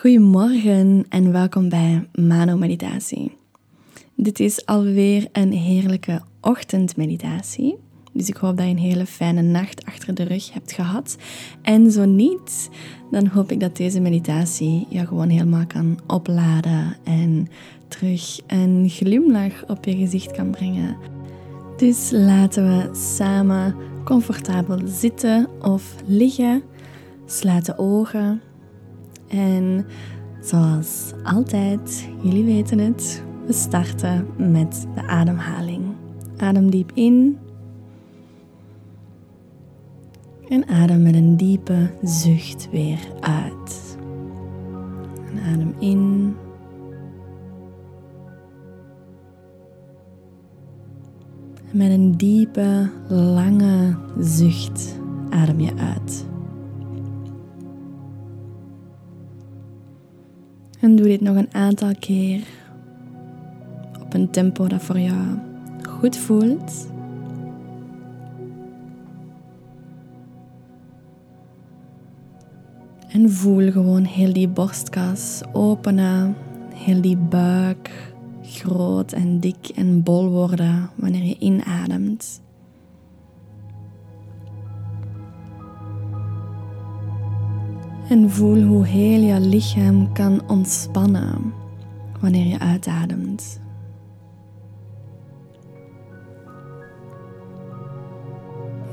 [0.00, 3.36] Goedemorgen en welkom bij Mano Meditatie.
[4.14, 7.76] Dit is alweer een heerlijke ochtendmeditatie.
[8.12, 11.16] Dus ik hoop dat je een hele fijne nacht achter de rug hebt gehad.
[11.62, 12.70] En zo niet,
[13.10, 17.48] dan hoop ik dat deze meditatie je gewoon helemaal kan opladen en
[17.88, 20.96] terug een glimlach op je gezicht kan brengen.
[21.76, 23.74] Dus laten we samen
[24.04, 26.62] comfortabel zitten of liggen.
[27.26, 28.40] Sluit de ogen.
[29.28, 29.86] En
[30.40, 35.84] zoals altijd, jullie weten het, we starten met de ademhaling.
[36.36, 37.38] Adem diep in.
[40.48, 43.98] En adem met een diepe zucht weer uit.
[45.30, 46.34] En adem in.
[51.70, 56.27] En met een diepe, lange zucht adem je uit.
[60.80, 62.40] En doe dit nog een aantal keer
[64.02, 65.38] op een tempo dat voor jou
[65.82, 66.86] goed voelt.
[73.08, 76.36] En voel gewoon heel die borstkas openen,
[76.74, 82.40] heel die buik groot en dik en bol worden wanneer je inademt.
[88.08, 91.52] En voel hoe heel je lichaam kan ontspannen
[92.20, 93.60] wanneer je uitademt.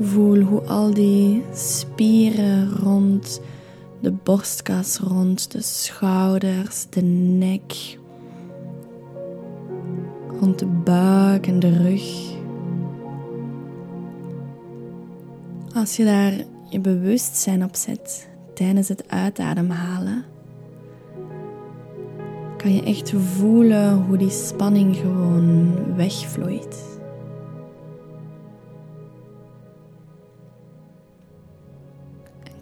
[0.00, 3.40] Voel hoe al die spieren rond
[4.00, 7.98] de borstkas, rond de schouders, de nek,
[10.40, 12.32] rond de buik en de rug.
[15.74, 16.32] Als je daar
[16.68, 20.24] je bewustzijn op zet tijdens het uitademhalen,
[22.56, 26.94] kan je echt voelen hoe die spanning gewoon wegvloeit.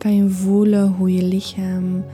[0.00, 2.04] kan je voelen hoe je lichaam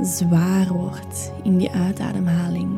[0.00, 2.70] zwaar wordt in die uitademhaling.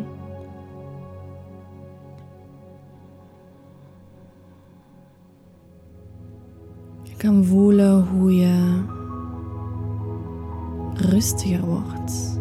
[7.02, 8.82] Je kan voelen hoe je
[11.04, 12.38] rustiger wordt.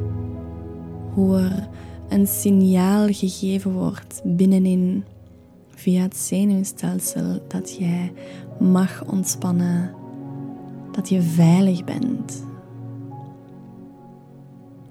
[1.13, 1.67] Hoe er
[2.09, 5.03] een signaal gegeven wordt binnenin
[5.69, 8.11] via het zenuwstelsel dat jij
[8.59, 9.91] mag ontspannen
[10.91, 12.43] dat je veilig bent.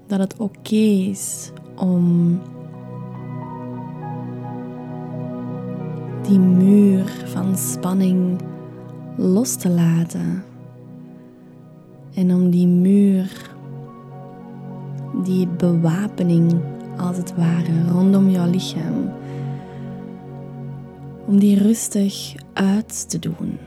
[0.07, 0.75] Dat het oké
[1.09, 2.39] is om
[6.27, 8.41] die muur van spanning
[9.17, 10.43] los te laten.
[12.13, 13.52] En om die muur,
[15.23, 16.61] die bewapening
[16.97, 19.11] als het ware rondom jouw lichaam,
[21.25, 23.57] om die rustig uit te doen.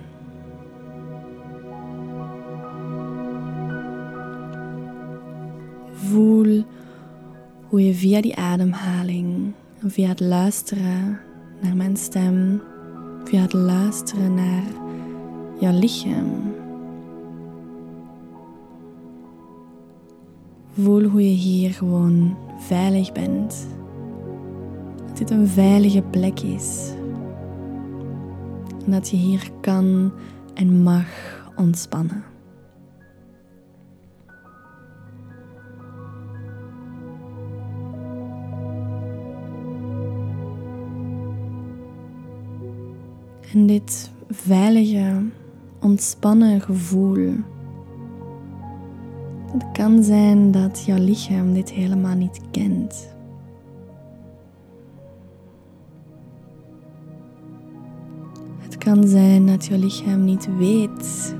[5.92, 6.64] Voel
[7.68, 11.20] hoe je via die ademhaling, via het luisteren
[11.62, 12.62] naar mijn stem,
[13.24, 14.64] via het luisteren naar
[15.60, 16.55] jouw lichaam,
[20.82, 23.66] voel hoe je hier gewoon veilig bent.
[25.06, 26.92] Dat dit een veilige plek is.
[28.84, 30.12] En dat je hier kan
[30.54, 31.06] en mag
[31.56, 32.24] ontspannen.
[43.52, 45.22] En dit veilige,
[45.80, 47.34] ontspannen gevoel.
[49.58, 53.14] Het kan zijn dat jouw lichaam dit helemaal niet kent.
[58.58, 61.36] Het kan zijn dat jouw lichaam niet weet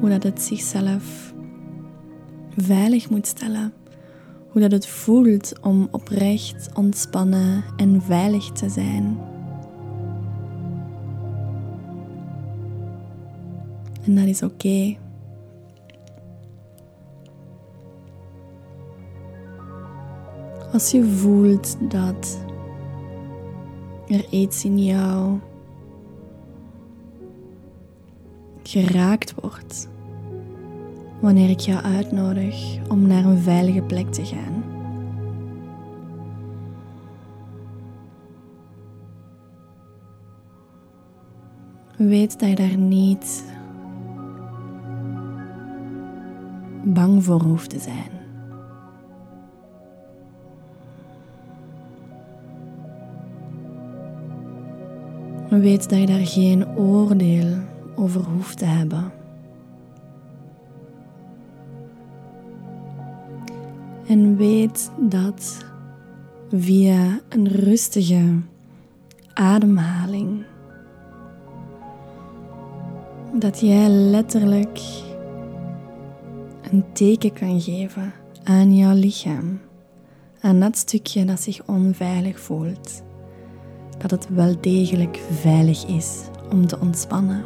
[0.00, 1.34] hoe dat het zichzelf
[2.56, 3.72] veilig moet stellen.
[4.48, 9.18] Hoe dat het voelt om oprecht ontspannen en veilig te zijn.
[14.04, 14.96] En dat is oké.
[20.74, 22.38] Als je voelt dat
[24.08, 25.38] er iets in jou
[28.62, 29.88] geraakt wordt
[31.20, 34.64] wanneer ik jou uitnodig om naar een veilige plek te gaan.
[41.96, 43.44] Weet dat je daar niet
[46.84, 48.13] bang voor hoeft te zijn.
[55.60, 57.56] Weet dat je daar geen oordeel
[57.94, 59.12] over hoeft te hebben.
[64.06, 65.64] En weet dat
[66.50, 68.40] via een rustige
[69.34, 70.44] ademhaling
[73.32, 74.80] dat jij letterlijk
[76.70, 78.12] een teken kan geven
[78.44, 79.60] aan jouw lichaam,
[80.40, 83.02] aan dat stukje dat zich onveilig voelt,
[84.08, 86.20] dat het wel degelijk veilig is
[86.50, 87.44] om te ontspannen.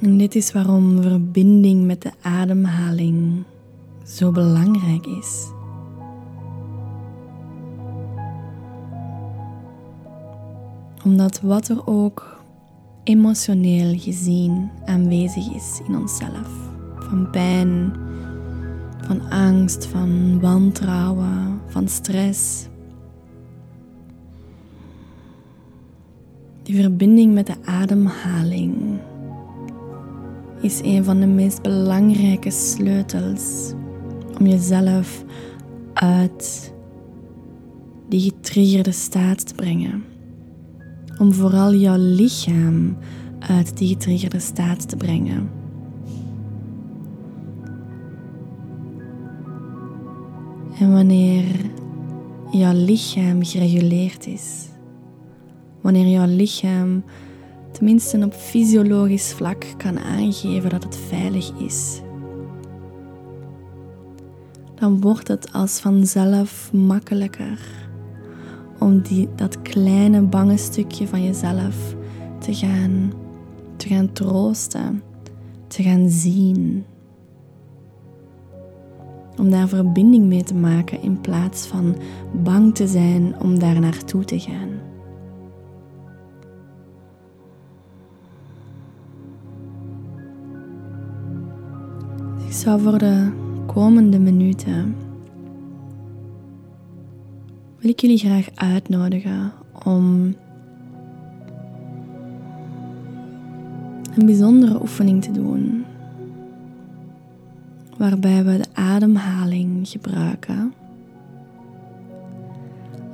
[0.00, 3.44] En dit is waarom verbinding met de ademhaling
[4.04, 5.46] zo belangrijk is.
[11.04, 12.42] Omdat wat er ook
[13.04, 16.48] emotioneel gezien aanwezig is in onszelf,
[16.98, 17.92] van pijn,
[19.06, 22.68] van angst, van wantrouwen, van stress.
[26.62, 29.00] Die verbinding met de ademhaling
[30.60, 33.72] is een van de meest belangrijke sleutels
[34.38, 35.24] om jezelf
[35.94, 36.72] uit
[38.08, 40.04] die getriggerde staat te brengen.
[41.18, 42.96] Om vooral jouw lichaam
[43.38, 45.63] uit die getriggerde staat te brengen.
[50.94, 51.44] Wanneer
[52.50, 54.68] jouw lichaam gereguleerd is,
[55.80, 57.04] wanneer jouw lichaam
[57.72, 62.00] tenminste op fysiologisch vlak kan aangeven dat het veilig is,
[64.74, 67.58] dan wordt het als vanzelf makkelijker
[68.78, 71.94] om die, dat kleine bange stukje van jezelf
[72.38, 73.12] te gaan,
[73.76, 75.02] te gaan troosten,
[75.66, 76.84] te gaan zien.
[79.38, 81.96] Om daar verbinding mee te maken in plaats van
[82.42, 84.68] bang te zijn om daar naartoe te gaan.
[92.46, 93.30] Ik zou voor de
[93.66, 94.94] komende minuten
[97.84, 99.52] wil ik jullie graag uitnodigen
[99.84, 100.34] om
[104.14, 105.84] een bijzondere oefening te doen.
[107.96, 110.74] Waarbij we de ademhaling gebruiken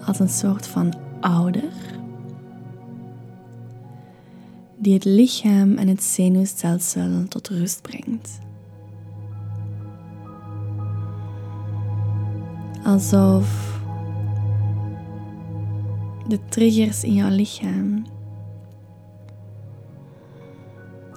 [0.06, 1.72] als een soort van ouder
[4.76, 8.38] die het lichaam en het zenuwstelsel tot rust brengt.
[12.84, 13.78] Alsof
[16.28, 18.04] de triggers in jouw lichaam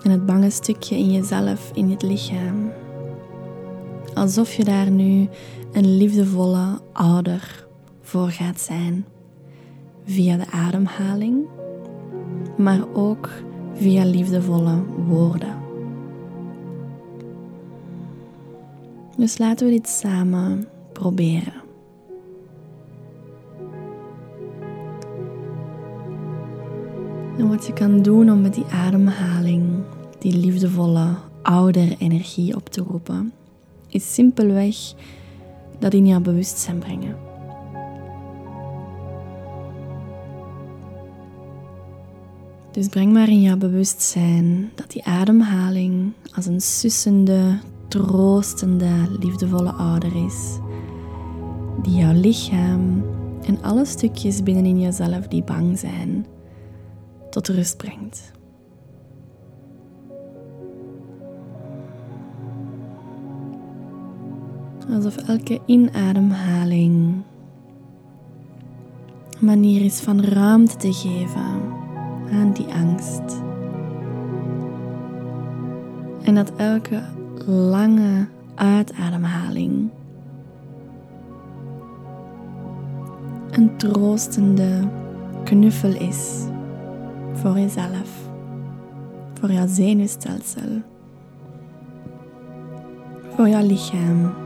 [0.04, 2.72] en het bange stukje in jezelf, in het lichaam,
[4.14, 5.28] alsof je daar nu
[5.72, 7.68] een liefdevolle ouder
[8.02, 9.06] voor gaat zijn,
[10.06, 11.46] via de ademhaling,
[12.58, 13.30] maar ook
[13.74, 15.62] via liefdevolle woorden.
[19.18, 21.62] Dus laten we dit samen proberen.
[27.38, 29.84] En wat je kan doen om met die ademhaling
[30.20, 31.08] die liefdevolle
[31.42, 33.34] ouder energie op te roepen,
[33.94, 34.94] is simpelweg
[35.80, 37.16] dat in jouw bewustzijn brengen.
[42.72, 50.26] Dus breng maar in jouw bewustzijn dat die ademhaling als een sussende, troostende, liefdevolle ouder
[50.26, 50.58] is,
[51.82, 53.04] die jouw lichaam
[53.46, 56.26] en alle stukjes binnenin jezelf die bang zijn,
[57.30, 58.32] tot rust brengt.
[64.92, 67.24] Alsof elke inademhaling
[69.40, 71.62] een manier is van ruimte te geven
[72.32, 73.42] aan die angst.
[76.24, 77.02] En dat elke
[77.46, 79.90] lange uitademhaling
[83.52, 84.88] een troostende
[85.44, 86.44] knuffel is
[87.34, 88.30] voor jezelf,
[89.34, 90.82] voor jouw zenuwstelsel,
[93.36, 94.43] voor jouw lichaam.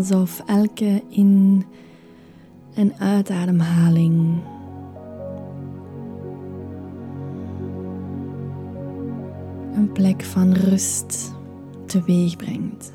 [0.00, 1.64] Alsof elke in-
[2.74, 4.42] en uitademhaling
[9.74, 11.34] een plek van rust
[11.86, 12.92] teweeg brengt.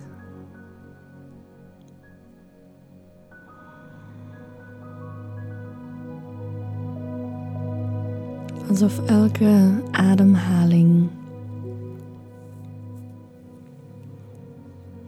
[8.69, 11.09] Alsof elke ademhaling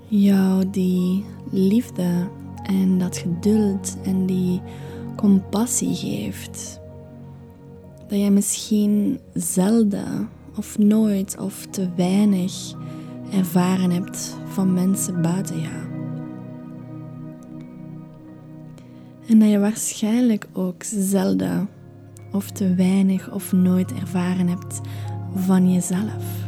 [0.08, 2.28] jou die liefde
[2.64, 4.62] en dat geduld en die
[5.16, 6.80] compassie geeft.
[8.08, 12.74] Dat jij misschien zelden of nooit of te weinig
[13.32, 15.88] ervaren hebt van mensen buiten jou.
[19.28, 21.70] En dat je waarschijnlijk ook zelden
[22.32, 24.82] of te weinig of nooit ervaren hebt
[25.36, 26.47] van jezelf.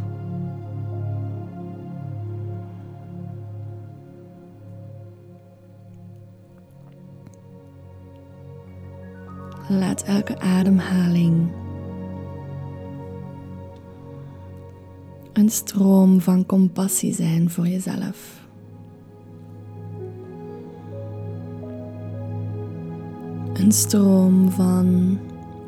[9.71, 11.51] Laat elke ademhaling
[15.33, 18.47] een stroom van compassie zijn voor jezelf.
[23.53, 25.19] Een stroom van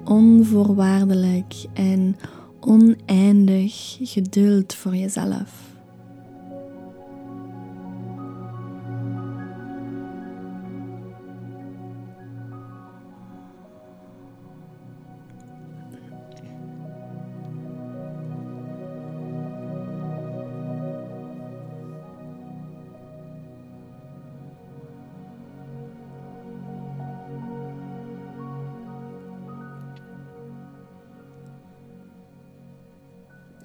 [0.06, 2.18] onvoorwaardelijk en
[2.60, 5.71] oneindig geduld voor jezelf.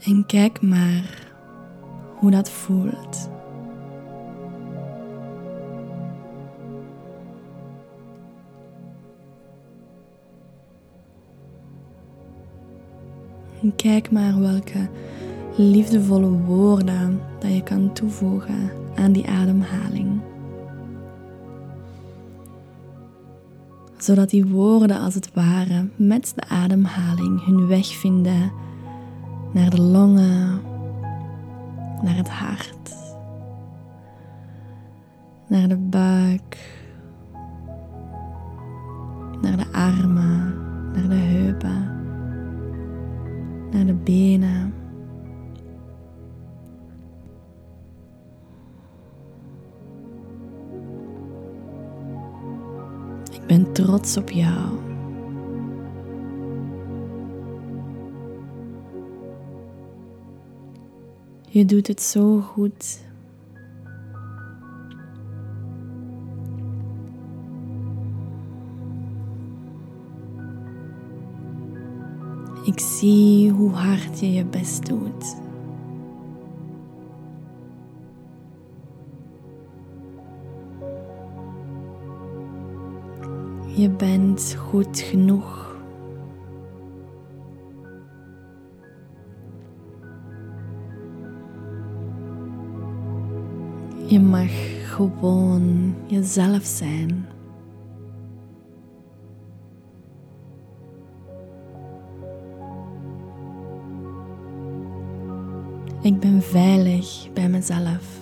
[0.07, 1.33] En kijk maar
[2.15, 3.31] hoe dat voelt.
[13.63, 14.89] En kijk maar welke
[15.57, 20.21] liefdevolle woorden dat je kan toevoegen aan die ademhaling.
[23.99, 28.65] Zodat die woorden als het ware met de ademhaling hun weg vinden
[29.57, 30.61] naar de longen,
[32.03, 32.95] naar het hart,
[35.47, 36.81] naar de buik,
[39.41, 40.55] naar de armen,
[40.93, 41.91] naar de heupen,
[43.71, 44.75] naar de benen.
[53.33, 54.96] Ik ben trots op jou.
[61.57, 63.05] Je doet het zo goed.
[72.65, 75.37] Ik zie hoe hard je je best doet.
[83.77, 85.66] Je bent goed genoeg.
[94.09, 94.51] Je mag
[94.95, 97.27] gewoon jezelf zijn.
[106.03, 108.21] Ik ben veilig bij mezelf.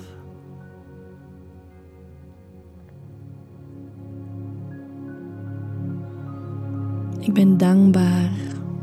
[7.20, 8.30] Ik ben dankbaar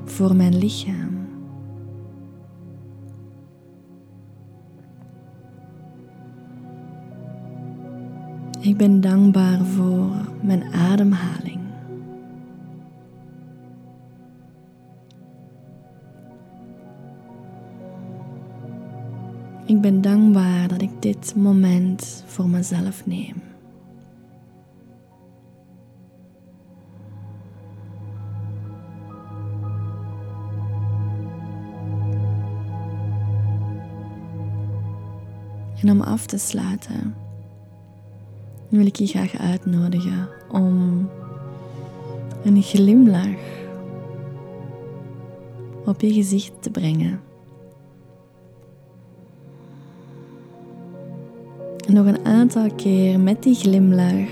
[0.06, 1.21] voor mijn lichaam.
[8.62, 10.10] Ik ben dankbaar voor
[10.42, 11.60] mijn ademhaling.
[19.66, 23.42] Ik ben dankbaar dat ik dit moment voor mezelf neem.
[35.82, 37.30] En om af te sluiten
[38.72, 41.08] wil ik je graag uitnodigen om
[42.44, 43.60] een glimlach
[45.86, 47.20] op je gezicht te brengen.
[51.88, 54.30] En nog een aantal keer met die glimlach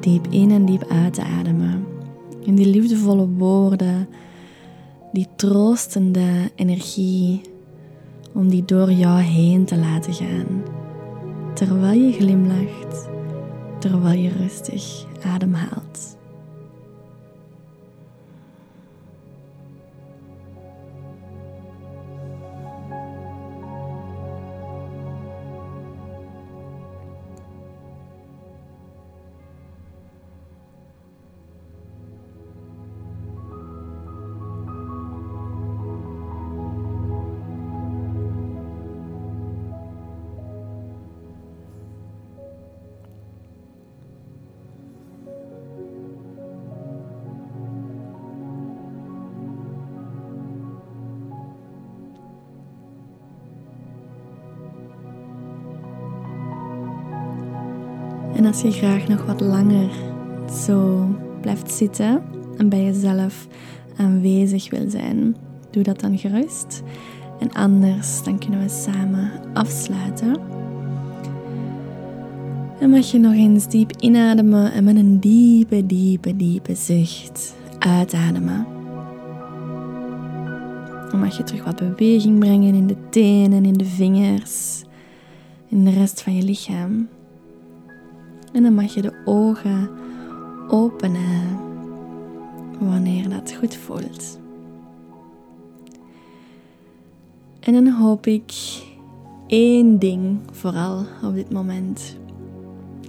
[0.00, 1.84] diep in en diep uit te ademen.
[2.46, 4.08] En die liefdevolle woorden,
[5.12, 7.40] die troostende energie,
[8.32, 10.62] om die door jou heen te laten gaan.
[11.54, 13.15] Terwijl je glimlacht
[13.90, 16.15] terwijl je rustig ademhaalt.
[58.46, 59.90] En als je graag nog wat langer
[60.64, 61.08] zo
[61.40, 62.22] blijft zitten
[62.56, 63.46] en bij jezelf
[63.96, 65.36] aanwezig wil zijn,
[65.70, 66.82] doe dat dan gerust.
[67.40, 70.36] En anders, dan kunnen we samen afsluiten.
[72.80, 78.66] En mag je nog eens diep inademen en met een diepe, diepe, diepe zucht uitademen.
[81.10, 84.82] Dan mag je terug wat beweging brengen in de tenen, in de vingers,
[85.68, 87.08] in de rest van je lichaam.
[88.56, 89.90] En dan mag je de ogen
[90.68, 91.58] openen
[92.80, 94.38] wanneer dat goed voelt.
[97.60, 98.52] En dan hoop ik
[99.46, 102.16] één ding vooral op dit moment.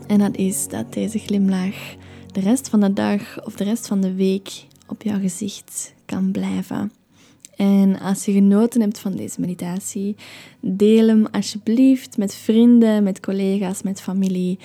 [0.08, 1.96] En dat is dat deze glimlach
[2.32, 6.32] de rest van de dag of de rest van de week op jouw gezicht kan
[6.32, 6.92] blijven.
[7.56, 10.16] En als je genoten hebt van deze meditatie,
[10.60, 14.60] deel hem alsjeblieft met vrienden, met collega's, met familie.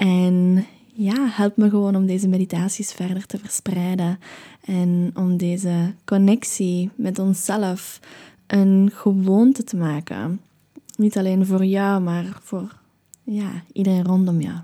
[0.00, 4.18] En ja, help me gewoon om deze meditaties verder te verspreiden
[4.64, 8.00] en om deze connectie met onszelf
[8.46, 10.40] een gewoonte te maken.
[10.96, 12.76] Niet alleen voor jou, maar voor
[13.24, 14.58] ja, iedereen rondom jou.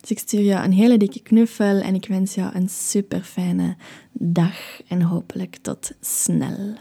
[0.00, 3.76] Dus ik stuur jou een hele dikke knuffel en ik wens jou een super fijne
[4.12, 6.74] dag en hopelijk tot snel.